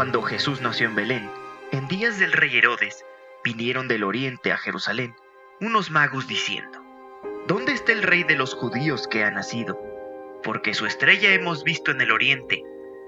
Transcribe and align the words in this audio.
Cuando 0.00 0.22
Jesús 0.22 0.62
nació 0.62 0.88
en 0.88 0.94
Belén, 0.94 1.30
en 1.72 1.86
días 1.86 2.18
del 2.18 2.32
rey 2.32 2.56
Herodes, 2.56 3.04
vinieron 3.44 3.86
del 3.86 4.02
oriente 4.02 4.50
a 4.50 4.56
Jerusalén 4.56 5.14
unos 5.60 5.90
magos 5.90 6.26
diciendo, 6.26 6.78
¿Dónde 7.46 7.72
está 7.72 7.92
el 7.92 8.02
rey 8.02 8.24
de 8.24 8.34
los 8.34 8.54
judíos 8.54 9.06
que 9.06 9.24
ha 9.24 9.30
nacido? 9.30 9.78
Porque 10.42 10.72
su 10.72 10.86
estrella 10.86 11.34
hemos 11.34 11.64
visto 11.64 11.90
en 11.90 12.00
el 12.00 12.12
oriente 12.12 12.62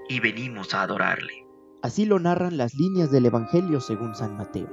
y 0.07 0.19
venimos 0.19 0.75
a 0.75 0.83
adorarle. 0.83 1.47
Así 1.81 2.05
lo 2.05 2.19
narran 2.19 2.57
las 2.57 2.75
líneas 2.75 3.09
del 3.09 3.25
Evangelio 3.25 3.81
según 3.81 4.13
San 4.13 4.37
Mateo, 4.37 4.69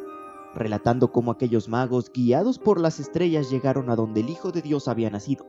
relatando 0.55 1.12
cómo 1.12 1.30
aquellos 1.30 1.70
magos, 1.70 2.12
guiados 2.12 2.59
por 2.59 2.82
las 2.82 3.00
estrellas, 3.00 3.50
llegaron 3.50 3.88
a 3.88 3.96
donde 3.96 4.20
el 4.20 4.28
Hijo 4.28 4.52
de 4.52 4.60
Dios 4.60 4.88
había 4.88 5.09
nacido, 5.09 5.46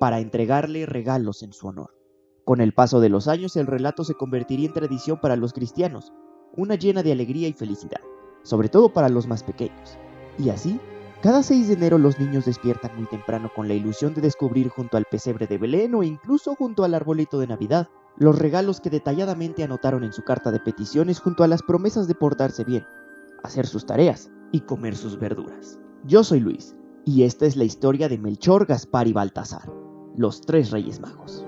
para 0.00 0.20
entregarle 0.20 0.86
regalos 0.86 1.42
en 1.42 1.52
su 1.52 1.66
honor. 1.66 2.03
Con 2.44 2.60
el 2.60 2.74
paso 2.74 3.00
de 3.00 3.08
los 3.08 3.26
años 3.26 3.56
el 3.56 3.66
relato 3.66 4.04
se 4.04 4.14
convertiría 4.14 4.66
en 4.66 4.74
tradición 4.74 5.18
para 5.18 5.36
los 5.36 5.54
cristianos, 5.54 6.12
una 6.54 6.74
llena 6.74 7.02
de 7.02 7.12
alegría 7.12 7.48
y 7.48 7.54
felicidad, 7.54 8.00
sobre 8.42 8.68
todo 8.68 8.92
para 8.92 9.08
los 9.08 9.26
más 9.26 9.42
pequeños. 9.42 9.96
Y 10.38 10.50
así, 10.50 10.78
cada 11.22 11.42
6 11.42 11.68
de 11.68 11.74
enero 11.74 11.96
los 11.96 12.20
niños 12.20 12.44
despiertan 12.44 12.94
muy 12.96 13.06
temprano 13.06 13.50
con 13.56 13.66
la 13.66 13.72
ilusión 13.72 14.12
de 14.12 14.20
descubrir 14.20 14.68
junto 14.68 14.98
al 14.98 15.06
pesebre 15.06 15.46
de 15.46 15.56
Belén 15.56 15.94
o 15.94 16.02
incluso 16.02 16.54
junto 16.54 16.84
al 16.84 16.92
arbolito 16.92 17.38
de 17.38 17.46
Navidad 17.46 17.88
los 18.18 18.38
regalos 18.38 18.80
que 18.80 18.90
detalladamente 18.90 19.64
anotaron 19.64 20.04
en 20.04 20.12
su 20.12 20.22
carta 20.22 20.52
de 20.52 20.60
peticiones 20.60 21.20
junto 21.20 21.44
a 21.44 21.48
las 21.48 21.62
promesas 21.62 22.06
de 22.08 22.14
portarse 22.14 22.62
bien, 22.62 22.84
hacer 23.42 23.66
sus 23.66 23.86
tareas 23.86 24.30
y 24.52 24.60
comer 24.60 24.96
sus 24.96 25.18
verduras. 25.18 25.80
Yo 26.04 26.22
soy 26.22 26.40
Luis, 26.40 26.76
y 27.06 27.22
esta 27.22 27.46
es 27.46 27.56
la 27.56 27.64
historia 27.64 28.10
de 28.10 28.18
Melchor, 28.18 28.66
Gaspar 28.66 29.08
y 29.08 29.14
Baltasar, 29.14 29.72
los 30.16 30.42
tres 30.42 30.70
reyes 30.70 31.00
magos. 31.00 31.44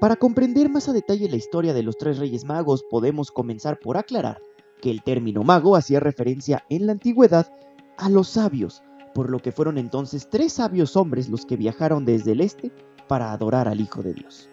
Para 0.00 0.14
comprender 0.14 0.70
más 0.70 0.88
a 0.88 0.92
detalle 0.92 1.28
la 1.28 1.36
historia 1.36 1.74
de 1.74 1.82
los 1.82 1.98
tres 1.98 2.18
reyes 2.18 2.44
magos, 2.44 2.84
podemos 2.88 3.32
comenzar 3.32 3.80
por 3.80 3.96
aclarar 3.96 4.40
que 4.80 4.92
el 4.92 5.02
término 5.02 5.42
mago 5.42 5.74
hacía 5.74 5.98
referencia 5.98 6.64
en 6.70 6.86
la 6.86 6.92
antigüedad 6.92 7.52
a 7.96 8.08
los 8.08 8.28
sabios, 8.28 8.80
por 9.12 9.28
lo 9.28 9.40
que 9.40 9.50
fueron 9.50 9.76
entonces 9.76 10.28
tres 10.30 10.52
sabios 10.52 10.94
hombres 10.94 11.28
los 11.28 11.44
que 11.44 11.56
viajaron 11.56 12.04
desde 12.04 12.30
el 12.30 12.42
este 12.42 12.70
para 13.08 13.32
adorar 13.32 13.66
al 13.66 13.80
Hijo 13.80 14.04
de 14.04 14.14
Dios. 14.14 14.48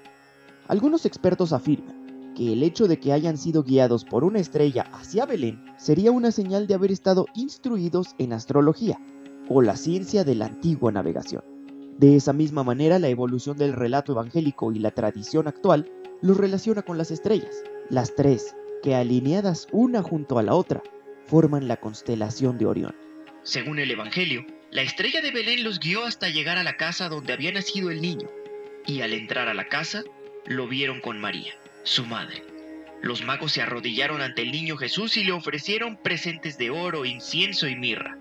Algunos 0.68 1.06
expertos 1.06 1.54
afirman 1.54 2.34
que 2.36 2.52
el 2.52 2.64
hecho 2.64 2.88
de 2.88 3.00
que 3.00 3.14
hayan 3.14 3.38
sido 3.38 3.62
guiados 3.62 4.04
por 4.04 4.24
una 4.24 4.40
estrella 4.40 4.88
hacia 4.94 5.28
Belén 5.28 5.64
sería 5.78 6.12
una 6.12 6.32
señal 6.32 6.66
de 6.66 6.74
haber 6.74 6.92
estado 6.92 7.28
instruidos 7.36 8.16
en 8.18 8.34
astrología 8.34 9.00
o 9.48 9.62
la 9.62 9.76
ciencia 9.76 10.24
de 10.24 10.34
la 10.34 10.48
antigua 10.48 10.92
navegación. 10.92 11.55
De 11.98 12.18
esa 12.18 12.34
misma 12.34 12.64
manera, 12.66 13.00
la 13.00 13.08
evolución 13.08 13.58
del 13.58 13.72
relato 13.72 14.12
evangélico 14.12 14.72
y 14.74 14.80
la 14.80 14.92
tradición 14.92 15.48
actual 15.48 15.90
los 16.22 16.36
relaciona 16.36 16.82
con 16.82 16.98
las 16.98 17.10
estrellas, 17.10 17.64
las 17.90 18.16
tres, 18.16 18.54
que 18.84 18.96
alineadas 18.96 19.68
una 19.72 20.02
junto 20.02 20.38
a 20.38 20.44
la 20.44 20.56
otra, 20.56 20.84
forman 21.26 21.70
la 21.70 21.78
constelación 21.78 22.58
de 22.58 22.66
Orión. 22.66 22.96
Según 23.44 23.80
el 23.80 23.92
Evangelio, 23.92 24.46
la 24.72 24.82
estrella 24.82 25.22
de 25.22 25.32
Belén 25.32 25.64
los 25.64 25.80
guió 25.80 26.04
hasta 26.04 26.28
llegar 26.28 26.58
a 26.58 26.64
la 26.64 26.76
casa 26.76 27.08
donde 27.08 27.32
había 27.32 27.54
nacido 27.54 27.90
el 27.90 28.02
niño, 28.02 28.28
y 28.86 29.00
al 29.00 29.14
entrar 29.14 29.48
a 29.48 29.54
la 29.54 29.70
casa, 29.70 30.04
lo 30.46 30.68
vieron 30.68 31.00
con 31.00 31.22
María, 31.22 31.54
su 31.84 32.06
madre. 32.06 32.44
Los 33.02 33.24
magos 33.24 33.54
se 33.54 33.62
arrodillaron 33.62 34.22
ante 34.22 34.42
el 34.42 34.52
niño 34.52 34.76
Jesús 34.76 35.16
y 35.16 35.24
le 35.24 35.32
ofrecieron 35.32 35.96
presentes 35.96 36.58
de 36.58 36.72
oro, 36.72 37.06
incienso 37.06 37.70
y 37.70 37.76
mirra 37.78 38.18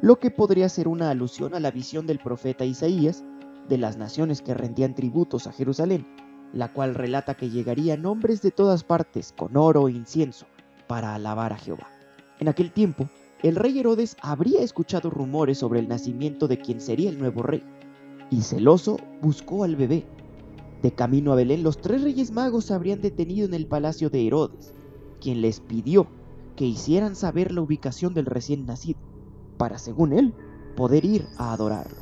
lo 0.00 0.20
que 0.20 0.30
podría 0.30 0.68
ser 0.68 0.86
una 0.86 1.10
alusión 1.10 1.54
a 1.54 1.60
la 1.60 1.70
visión 1.70 2.06
del 2.06 2.20
profeta 2.20 2.64
Isaías 2.64 3.24
de 3.68 3.78
las 3.78 3.96
naciones 3.96 4.42
que 4.42 4.54
rendían 4.54 4.94
tributos 4.94 5.46
a 5.46 5.52
Jerusalén, 5.52 6.06
la 6.52 6.72
cual 6.72 6.94
relata 6.94 7.34
que 7.34 7.50
llegarían 7.50 8.06
hombres 8.06 8.40
de 8.40 8.52
todas 8.52 8.84
partes 8.84 9.34
con 9.36 9.56
oro 9.56 9.88
e 9.88 9.92
incienso 9.92 10.46
para 10.86 11.14
alabar 11.14 11.52
a 11.52 11.58
Jehová. 11.58 11.88
En 12.38 12.48
aquel 12.48 12.72
tiempo, 12.72 13.08
el 13.42 13.56
rey 13.56 13.78
Herodes 13.78 14.16
habría 14.22 14.62
escuchado 14.62 15.10
rumores 15.10 15.58
sobre 15.58 15.80
el 15.80 15.88
nacimiento 15.88 16.46
de 16.46 16.58
quien 16.58 16.80
sería 16.80 17.10
el 17.10 17.18
nuevo 17.18 17.42
rey, 17.42 17.62
y 18.30 18.42
celoso 18.42 18.98
buscó 19.20 19.64
al 19.64 19.76
bebé. 19.76 20.06
De 20.80 20.92
camino 20.92 21.32
a 21.32 21.36
Belén, 21.36 21.64
los 21.64 21.80
tres 21.80 22.02
reyes 22.02 22.30
magos 22.30 22.66
se 22.66 22.74
habrían 22.74 23.00
detenido 23.00 23.46
en 23.46 23.54
el 23.54 23.66
palacio 23.66 24.10
de 24.10 24.26
Herodes, 24.26 24.72
quien 25.20 25.40
les 25.42 25.58
pidió 25.58 26.06
que 26.54 26.64
hicieran 26.64 27.16
saber 27.16 27.52
la 27.52 27.62
ubicación 27.62 28.14
del 28.14 28.26
recién 28.26 28.64
nacido 28.64 29.07
para, 29.58 29.76
según 29.78 30.14
él, 30.14 30.32
poder 30.76 31.04
ir 31.04 31.26
a 31.36 31.52
adorarlo. 31.52 31.98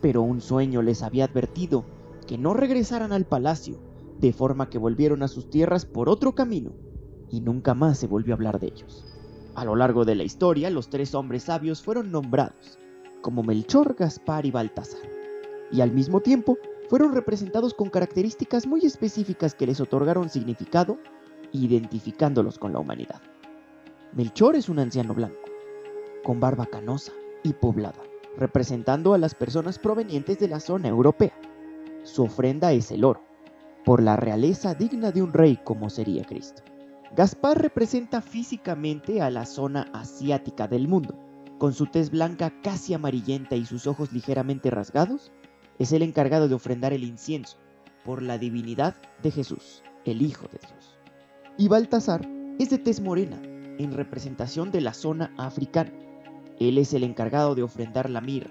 Pero 0.00 0.22
un 0.22 0.40
sueño 0.40 0.80
les 0.80 1.02
había 1.02 1.26
advertido 1.26 1.84
que 2.26 2.38
no 2.38 2.54
regresaran 2.54 3.12
al 3.12 3.26
palacio, 3.26 3.78
de 4.18 4.32
forma 4.32 4.70
que 4.70 4.78
volvieron 4.78 5.22
a 5.22 5.28
sus 5.28 5.50
tierras 5.50 5.84
por 5.84 6.08
otro 6.08 6.34
camino, 6.34 6.72
y 7.30 7.40
nunca 7.40 7.74
más 7.74 7.98
se 7.98 8.06
volvió 8.06 8.32
a 8.32 8.36
hablar 8.36 8.60
de 8.60 8.68
ellos. 8.68 9.04
A 9.54 9.64
lo 9.64 9.76
largo 9.76 10.04
de 10.04 10.14
la 10.14 10.22
historia, 10.22 10.70
los 10.70 10.88
tres 10.88 11.14
hombres 11.14 11.44
sabios 11.44 11.82
fueron 11.82 12.10
nombrados 12.10 12.78
como 13.26 13.42
Melchor, 13.42 13.96
Gaspar 13.98 14.46
y 14.46 14.52
Baltasar, 14.52 15.00
y 15.72 15.80
al 15.80 15.90
mismo 15.90 16.20
tiempo 16.20 16.58
fueron 16.88 17.12
representados 17.12 17.74
con 17.74 17.90
características 17.90 18.68
muy 18.68 18.86
específicas 18.86 19.52
que 19.52 19.66
les 19.66 19.80
otorgaron 19.80 20.28
significado, 20.28 20.96
identificándolos 21.50 22.56
con 22.56 22.72
la 22.72 22.78
humanidad. 22.78 23.20
Melchor 24.12 24.54
es 24.54 24.68
un 24.68 24.78
anciano 24.78 25.12
blanco, 25.12 25.45
con 26.26 26.40
barba 26.40 26.66
canosa 26.66 27.12
y 27.44 27.52
poblada, 27.52 28.02
representando 28.36 29.14
a 29.14 29.18
las 29.18 29.36
personas 29.36 29.78
provenientes 29.78 30.40
de 30.40 30.48
la 30.48 30.58
zona 30.58 30.88
europea. 30.88 31.32
Su 32.02 32.24
ofrenda 32.24 32.72
es 32.72 32.90
el 32.90 33.04
oro, 33.04 33.22
por 33.84 34.02
la 34.02 34.16
realeza 34.16 34.74
digna 34.74 35.12
de 35.12 35.22
un 35.22 35.32
rey 35.32 35.56
como 35.62 35.88
sería 35.88 36.24
Cristo. 36.24 36.64
Gaspar 37.14 37.62
representa 37.62 38.20
físicamente 38.22 39.22
a 39.22 39.30
la 39.30 39.46
zona 39.46 39.88
asiática 39.92 40.66
del 40.66 40.88
mundo. 40.88 41.16
Con 41.58 41.72
su 41.72 41.86
tez 41.86 42.10
blanca 42.10 42.52
casi 42.60 42.92
amarillenta 42.92 43.54
y 43.54 43.64
sus 43.64 43.86
ojos 43.86 44.12
ligeramente 44.12 44.68
rasgados, 44.68 45.30
es 45.78 45.92
el 45.92 46.02
encargado 46.02 46.48
de 46.48 46.56
ofrendar 46.56 46.92
el 46.92 47.04
incienso 47.04 47.56
por 48.04 48.20
la 48.20 48.36
divinidad 48.36 48.96
de 49.22 49.30
Jesús, 49.30 49.84
el 50.04 50.22
Hijo 50.22 50.48
de 50.48 50.58
Dios. 50.58 50.98
Y 51.56 51.68
Baltasar 51.68 52.28
es 52.58 52.70
de 52.70 52.78
tez 52.78 53.00
morena, 53.00 53.40
en 53.78 53.92
representación 53.92 54.72
de 54.72 54.80
la 54.80 54.92
zona 54.92 55.32
africana. 55.38 55.92
Él 56.58 56.78
es 56.78 56.94
el 56.94 57.04
encargado 57.04 57.54
de 57.54 57.62
ofrendar 57.62 58.08
la 58.10 58.20
mirra, 58.20 58.50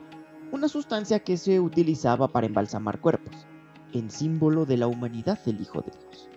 una 0.51 0.67
sustancia 0.67 1.19
que 1.19 1.38
se 1.38 1.59
utilizaba 1.59 2.27
para 2.27 2.47
embalsamar 2.47 3.01
cuerpos, 3.01 3.47
en 3.93 4.11
símbolo 4.11 4.66
de 4.66 4.77
la 4.77 4.88
humanidad 4.88 5.43
del 5.43 5.61
Hijo 5.61 5.81
de 5.81 5.91
Dios. 5.91 6.29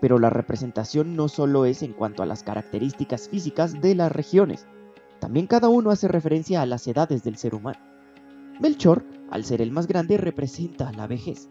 Pero 0.00 0.18
la 0.18 0.30
representación 0.30 1.16
no 1.16 1.28
solo 1.28 1.64
es 1.64 1.82
en 1.82 1.92
cuanto 1.92 2.22
a 2.22 2.26
las 2.26 2.42
características 2.42 3.28
físicas 3.28 3.80
de 3.80 3.94
las 3.94 4.12
regiones, 4.12 4.66
también 5.18 5.46
cada 5.46 5.68
uno 5.68 5.90
hace 5.90 6.08
referencia 6.08 6.62
a 6.62 6.66
las 6.66 6.86
edades 6.86 7.22
del 7.24 7.36
ser 7.36 7.54
humano. 7.54 7.78
Melchor, 8.60 9.04
al 9.30 9.44
ser 9.44 9.60
el 9.60 9.72
más 9.72 9.86
grande, 9.86 10.18
representa 10.18 10.92
la 10.92 11.06
vejez. 11.06 11.48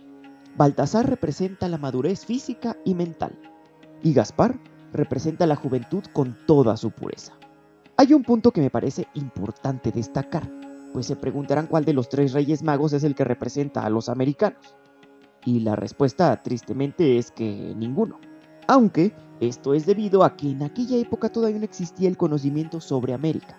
Baltasar 0.55 1.09
representa 1.09 1.67
la 1.67 1.77
madurez 1.77 2.25
física 2.25 2.77
y 2.85 2.95
mental. 2.95 3.37
Y 4.01 4.13
Gaspar 4.13 4.59
representa 4.93 5.45
la 5.45 5.55
juventud 5.55 6.03
con 6.13 6.37
toda 6.45 6.77
su 6.77 6.91
pureza. 6.91 7.33
Hay 7.97 8.13
un 8.13 8.23
punto 8.23 8.51
que 8.51 8.59
me 8.59 8.69
parece 8.69 9.07
importante 9.13 9.89
destacar, 9.89 10.51
pues 10.91 11.05
se 11.05 11.15
preguntarán 11.15 11.67
cuál 11.67 11.85
de 11.85 11.93
los 11.93 12.09
tres 12.09 12.33
reyes 12.33 12.61
magos 12.61 12.91
es 12.91 13.05
el 13.05 13.15
que 13.15 13.23
representa 13.23 13.85
a 13.85 13.89
los 13.89 14.09
americanos. 14.09 14.75
Y 15.45 15.61
la 15.61 15.77
respuesta 15.77 16.43
tristemente 16.43 17.17
es 17.17 17.31
que 17.31 17.73
ninguno. 17.77 18.19
Aunque 18.67 19.13
esto 19.39 19.73
es 19.73 19.85
debido 19.85 20.25
a 20.25 20.35
que 20.35 20.49
en 20.49 20.63
aquella 20.63 20.97
época 20.97 21.29
todavía 21.29 21.59
no 21.59 21.63
existía 21.63 22.09
el 22.09 22.17
conocimiento 22.17 22.81
sobre 22.81 23.13
América. 23.13 23.57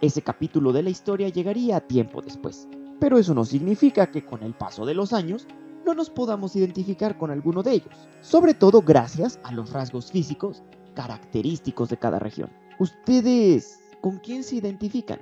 Ese 0.00 0.22
capítulo 0.22 0.72
de 0.72 0.82
la 0.82 0.90
historia 0.90 1.28
llegaría 1.28 1.76
a 1.76 1.86
tiempo 1.86 2.20
después, 2.20 2.66
pero 2.98 3.16
eso 3.16 3.32
no 3.32 3.44
significa 3.44 4.10
que 4.10 4.24
con 4.24 4.42
el 4.42 4.54
paso 4.54 4.84
de 4.84 4.94
los 4.94 5.12
años 5.12 5.46
no 5.86 5.94
nos 5.94 6.10
podamos 6.10 6.56
identificar 6.56 7.16
con 7.16 7.30
alguno 7.30 7.62
de 7.62 7.74
ellos, 7.74 8.08
sobre 8.22 8.54
todo 8.54 8.82
gracias 8.82 9.38
a 9.44 9.52
los 9.52 9.72
rasgos 9.72 10.10
físicos 10.10 10.64
característicos 10.94 11.88
de 11.90 11.96
cada 11.96 12.18
región. 12.18 12.50
¿Ustedes 12.82 13.78
con 14.00 14.18
quién 14.18 14.42
se 14.42 14.56
identifican? 14.56 15.20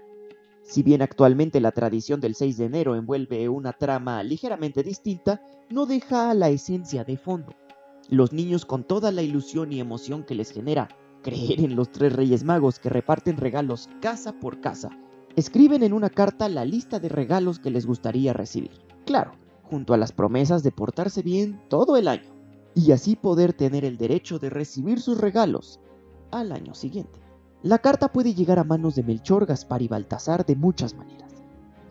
Si 0.62 0.83
bien 0.83 1.03
actualmente 1.03 1.61
la 1.61 1.73
tradición 1.73 2.19
del 2.19 2.35
6 2.35 2.57
de 2.57 2.65
enero 2.65 2.97
envuelve 2.97 3.51
una 3.51 3.75
trama 3.75 4.23
ligeramente 4.23 4.83
distinta, 4.83 5.43
no 5.69 5.85
deja 5.85 6.33
la 6.33 6.49
esencia 6.49 7.05
de 7.05 7.19
fondo. 7.19 7.53
Los 8.09 8.33
niños 8.33 8.65
con 8.65 8.83
toda 8.83 9.12
la 9.12 9.21
ilusión 9.21 9.75
y 9.75 9.79
emoción 9.79 10.23
que 10.25 10.35
les 10.35 10.53
genera 10.53 10.89
creer 11.23 11.61
en 11.61 11.77
los 11.77 11.93
tres 11.93 12.15
reyes 12.15 12.45
magos 12.45 12.79
que 12.79 12.89
reparten 12.89 13.37
regalos 13.37 13.91
casa 14.01 14.33
por 14.41 14.62
casa, 14.62 14.89
escriben 15.37 15.83
en 15.83 15.93
una 15.93 16.09
carta 16.09 16.49
la 16.49 16.65
lista 16.65 16.99
de 16.99 17.11
regalos 17.11 17.59
que 17.59 17.69
les 17.69 17.85
gustaría 17.85 18.33
recibir. 18.33 18.71
Claro, 19.05 19.33
junto 19.65 19.93
a 19.93 19.99
las 19.99 20.12
promesas 20.12 20.62
de 20.62 20.73
portarse 20.73 21.21
bien 21.21 21.61
todo 21.69 21.99
el 21.99 22.09
año, 22.09 22.33
y 22.75 22.93
así 22.93 23.17
poder 23.17 23.53
tener 23.53 23.85
el 23.85 23.99
derecho 23.99 24.39
de 24.39 24.49
recibir 24.49 24.99
sus 24.99 25.19
regalos 25.19 25.79
al 26.31 26.53
año 26.53 26.75
siguiente. 26.75 27.21
La 27.62 27.79
carta 27.79 28.11
puede 28.11 28.33
llegar 28.33 28.59
a 28.59 28.65
manos 28.65 28.95
de 28.95 29.03
Melchor, 29.03 29.45
Gaspar 29.45 29.83
y 29.83 29.89
Baltasar 29.89 30.47
de 30.47 30.57
muchas 30.57 30.95
maneras. 30.95 31.31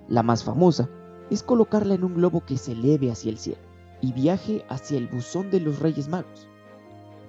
La 0.07 0.23
más 0.23 0.43
famosa 0.43 0.89
es 1.29 1.43
colocarla 1.43 1.93
en 1.93 2.03
un 2.03 2.15
globo 2.15 2.43
que 2.43 2.57
se 2.57 2.71
eleve 2.71 3.11
hacia 3.11 3.29
el 3.29 3.37
cielo 3.37 3.61
y 4.01 4.11
viaje 4.11 4.65
hacia 4.67 4.97
el 4.97 5.07
buzón 5.07 5.51
de 5.51 5.59
los 5.59 5.77
Reyes 5.77 6.07
Magos. 6.07 6.47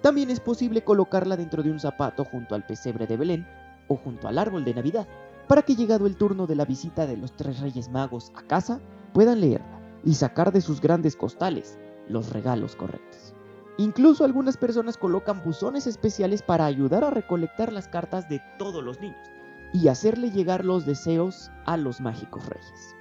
También 0.01 0.31
es 0.31 0.41
posible 0.41 0.83
colocarla 0.83 1.37
dentro 1.37 1.63
de 1.63 1.71
un 1.71 1.81
zapato 1.81 2.25
junto 2.25 2.55
al 2.55 2.65
pesebre 2.65 3.07
de 3.07 3.19
Belén 3.19 3.47
o 3.89 3.97
junto 3.97 4.27
al 4.27 4.39
árbol 4.39 4.65
de 4.65 4.73
Navidad, 4.73 5.07
para 5.47 5.61
que 5.61 5.77
llegado 5.77 6.07
el 6.07 6.17
turno 6.17 6.47
de 6.47 6.55
la 6.55 6.65
visita 6.65 7.07
de 7.07 7.19
los 7.19 7.37
tres 7.37 7.61
reyes 7.61 7.91
magos 7.91 8.33
a 8.35 8.43
casa, 8.47 8.81
puedan 9.13 9.43
leerla 9.43 9.83
y 10.03 10.15
sacar 10.15 10.51
de 10.51 10.63
sus 10.63 10.81
grandes 10.81 11.15
costales 11.15 11.79
los 12.09 12.31
regalos 12.31 12.75
correctos. 12.75 13.35
Incluso 13.77 14.25
algunas 14.25 14.57
personas 14.57 14.97
colocan 14.97 15.43
buzones 15.43 15.87
especiales 15.87 16.43
para 16.43 16.67
ayudar 16.67 17.05
a 17.05 17.11
recolectar 17.11 17.73
las 17.73 17.89
cartas 17.89 18.29
de 18.29 18.43
todos 18.59 18.85
los 18.85 19.01
niños 19.01 19.31
y 19.73 19.89
hacerle 19.89 20.31
llegar 20.31 20.65
los 20.65 20.85
deseos 20.87 21.51
a 21.65 21.77
los 21.77 22.01
mágicos 22.01 22.47
reyes. 22.47 22.97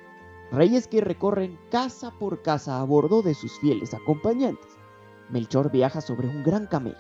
Reyes 0.51 0.87
que 0.87 1.01
recorren 1.01 1.59
casa 1.69 2.11
por 2.19 2.41
casa 2.41 2.79
a 2.79 2.83
bordo 2.83 3.21
de 3.21 3.33
sus 3.33 3.59
fieles 3.59 3.93
acompañantes. 3.93 4.77
Melchor 5.29 5.71
viaja 5.71 6.01
sobre 6.01 6.27
un 6.27 6.43
gran 6.43 6.65
camello. 6.65 6.97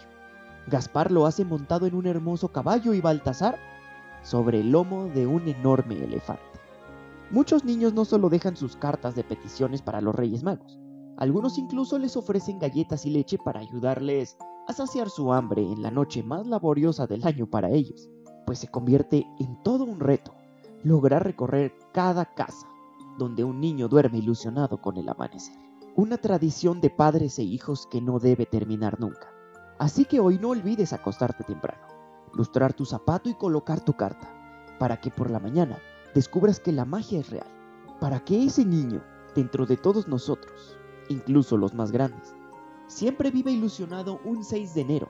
Gaspar 0.67 1.11
lo 1.11 1.25
hace 1.25 1.45
montado 1.45 1.87
en 1.87 1.95
un 1.95 2.05
hermoso 2.05 2.49
caballo 2.49 2.93
y 2.93 3.01
Baltasar 3.01 3.57
sobre 4.21 4.59
el 4.59 4.71
lomo 4.71 5.07
de 5.07 5.25
un 5.25 5.47
enorme 5.47 6.03
elefante. 6.03 6.43
Muchos 7.31 7.63
niños 7.63 7.93
no 7.93 8.05
solo 8.05 8.29
dejan 8.29 8.57
sus 8.57 8.75
cartas 8.75 9.15
de 9.15 9.23
peticiones 9.23 9.81
para 9.81 10.01
los 10.01 10.13
Reyes 10.13 10.43
Magos, 10.43 10.79
algunos 11.19 11.57
incluso 11.57 11.99
les 11.99 12.15
ofrecen 12.15 12.59
galletas 12.59 13.05
y 13.05 13.09
leche 13.09 13.37
para 13.37 13.59
ayudarles 13.59 14.37
a 14.67 14.73
saciar 14.73 15.09
su 15.09 15.33
hambre 15.33 15.61
en 15.61 15.81
la 15.81 15.91
noche 15.91 16.23
más 16.23 16.47
laboriosa 16.47 17.07
del 17.07 17.27
año 17.27 17.45
para 17.45 17.69
ellos, 17.69 18.09
pues 18.45 18.59
se 18.59 18.69
convierte 18.69 19.27
en 19.37 19.61
todo 19.61 19.83
un 19.83 19.99
reto 19.99 20.33
lograr 20.81 21.25
recorrer 21.25 21.73
cada 21.91 22.23
casa 22.23 22.65
donde 23.17 23.43
un 23.43 23.59
niño 23.59 23.89
duerme 23.89 24.19
ilusionado 24.19 24.81
con 24.81 24.95
el 24.95 25.09
amanecer. 25.09 25.57
Una 25.97 26.17
tradición 26.17 26.79
de 26.79 26.89
padres 26.89 27.37
e 27.37 27.43
hijos 27.43 27.85
que 27.91 27.99
no 27.99 28.19
debe 28.19 28.45
terminar 28.45 28.97
nunca. 28.97 29.27
Así 29.77 30.05
que 30.05 30.21
hoy 30.21 30.39
no 30.39 30.51
olvides 30.51 30.93
acostarte 30.93 31.43
temprano, 31.43 31.85
lustrar 32.33 32.71
tu 32.73 32.85
zapato 32.85 33.29
y 33.29 33.33
colocar 33.33 33.81
tu 33.83 33.91
carta, 33.91 34.31
para 34.79 35.01
que 35.01 35.11
por 35.11 35.29
la 35.29 35.39
mañana 35.39 35.79
descubras 36.15 36.61
que 36.61 36.71
la 36.71 36.85
magia 36.85 37.19
es 37.19 37.29
real, 37.29 37.47
para 37.99 38.21
que 38.23 38.45
ese 38.45 38.63
niño, 38.63 39.03
dentro 39.35 39.65
de 39.65 39.75
todos 39.75 40.07
nosotros, 40.07 40.78
incluso 41.09 41.57
los 41.57 41.73
más 41.73 41.91
grandes, 41.91 42.33
siempre 42.87 43.31
vive 43.31 43.51
ilusionado 43.51 44.19
un 44.23 44.43
6 44.43 44.73
de 44.73 44.81
enero 44.81 45.09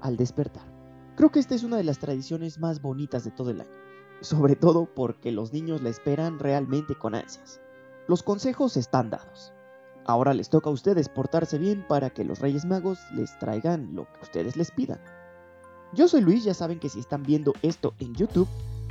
al 0.00 0.16
despertar. 0.16 0.64
Creo 1.16 1.30
que 1.30 1.40
esta 1.40 1.54
es 1.54 1.64
una 1.64 1.76
de 1.76 1.84
las 1.84 1.98
tradiciones 1.98 2.58
más 2.58 2.80
bonitas 2.80 3.24
de 3.24 3.32
todo 3.32 3.50
el 3.50 3.60
año, 3.60 3.70
sobre 4.20 4.54
todo 4.54 4.86
porque 4.86 5.32
los 5.32 5.52
niños 5.52 5.82
la 5.82 5.90
esperan 5.90 6.38
realmente 6.38 6.94
con 6.94 7.14
ansias. 7.14 7.60
Los 8.06 8.22
consejos 8.22 8.76
están 8.76 9.10
dados. 9.10 9.52
Ahora 10.06 10.32
les 10.32 10.48
toca 10.48 10.70
a 10.70 10.72
ustedes 10.72 11.08
portarse 11.08 11.58
bien 11.58 11.84
para 11.86 12.10
que 12.10 12.24
los 12.24 12.38
Reyes 12.38 12.64
Magos 12.64 12.98
les 13.12 13.38
traigan 13.38 13.94
lo 13.94 14.04
que 14.04 14.20
ustedes 14.22 14.56
les 14.56 14.70
pidan. 14.70 15.00
Yo 15.92 16.08
soy 16.08 16.20
Luis, 16.20 16.44
ya 16.44 16.54
saben 16.54 16.78
que 16.78 16.88
si 16.88 17.00
están 17.00 17.22
viendo 17.22 17.52
esto 17.62 17.94
en 17.98 18.14
YouTube, 18.14 18.48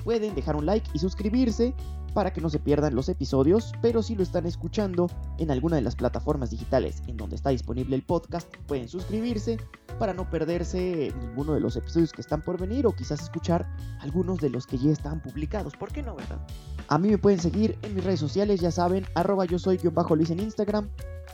pueden 0.07 0.35
dejar 0.35 0.55
un 0.55 0.65
like 0.65 0.89
y 0.93 0.99
suscribirse 0.99 1.73
para 2.13 2.31
que 2.31 2.39
no 2.39 2.49
se 2.49 2.59
pierdan 2.59 2.95
los 2.95 3.09
episodios, 3.09 3.73
pero 3.81 4.01
si 4.01 4.15
lo 4.15 4.23
están 4.23 4.45
escuchando 4.45 5.09
en 5.37 5.51
alguna 5.51 5.75
de 5.75 5.81
las 5.81 5.97
plataformas 5.97 6.49
digitales 6.49 7.03
en 7.07 7.17
donde 7.17 7.35
está 7.35 7.49
disponible 7.49 7.93
el 7.93 8.03
podcast, 8.03 8.47
pueden 8.67 8.87
suscribirse 8.87 9.57
para 9.99 10.13
no 10.13 10.29
perderse 10.29 11.13
ninguno 11.19 11.55
de 11.55 11.59
los 11.59 11.75
episodios 11.75 12.13
que 12.13 12.21
están 12.21 12.41
por 12.41 12.57
venir 12.57 12.87
o 12.87 12.93
quizás 12.93 13.21
escuchar 13.21 13.67
algunos 13.99 14.39
de 14.39 14.49
los 14.49 14.65
que 14.65 14.77
ya 14.77 14.91
están 14.91 15.21
publicados. 15.21 15.75
¿Por 15.75 15.91
qué 15.91 16.01
no, 16.01 16.15
verdad? 16.15 16.39
A 16.87 16.97
mí 16.97 17.09
me 17.09 17.17
pueden 17.17 17.41
seguir 17.41 17.77
en 17.81 17.93
mis 17.93 18.05
redes 18.05 18.21
sociales, 18.21 18.61
ya 18.61 18.71
saben, 18.71 19.05
arroba 19.13 19.43
yo 19.43 19.59
soy 19.59 19.75
guion 19.75 19.93
bajo 19.93 20.15
Luis 20.15 20.29
en 20.29 20.39
Instagram, 20.39 20.87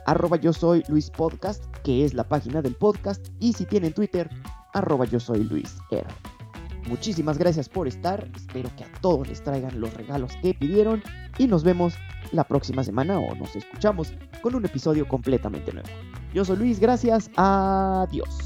arroba 0.07 0.37
yo 0.37 0.51
soy 0.51 0.83
Luis 0.87 1.11
Podcast, 1.11 1.63
que 1.83 2.05
es 2.05 2.15
la 2.15 2.27
página 2.27 2.63
del 2.63 2.73
podcast, 2.73 3.27
y 3.39 3.53
si 3.53 3.67
tienen 3.67 3.93
Twitter, 3.93 4.31
arroba 4.73 5.05
yo 5.05 5.19
soy 5.19 5.43
Luis 5.43 5.77
Muchísimas 6.87 7.37
gracias 7.37 7.69
por 7.69 7.87
estar, 7.87 8.29
espero 8.35 8.69
que 8.75 8.83
a 8.83 8.91
todos 9.01 9.27
les 9.27 9.41
traigan 9.41 9.79
los 9.79 9.93
regalos 9.93 10.33
que 10.41 10.53
pidieron 10.53 11.01
y 11.37 11.47
nos 11.47 11.63
vemos 11.63 11.95
la 12.31 12.43
próxima 12.43 12.83
semana 12.83 13.19
o 13.19 13.35
nos 13.35 13.55
escuchamos 13.55 14.13
con 14.41 14.55
un 14.55 14.65
episodio 14.65 15.07
completamente 15.07 15.71
nuevo. 15.71 15.89
Yo 16.33 16.43
soy 16.43 16.57
Luis, 16.57 16.79
gracias, 16.79 17.29
adiós. 17.35 18.42